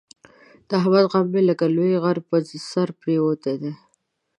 د 0.67 0.69
احمد 0.79 1.05
غم 1.11 1.25
مې 1.33 1.41
لکه 1.49 1.65
لوی 1.75 1.93
غر 2.03 2.17
په 2.27 2.35
سر 2.69 2.87
پرېوتی 2.99 3.55
دی. 3.61 3.71